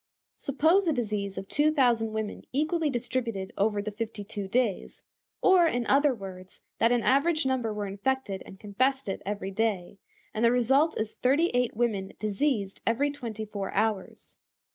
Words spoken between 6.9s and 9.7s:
an average number were infected and confessed it every